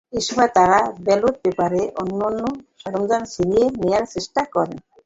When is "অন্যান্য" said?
2.01-2.43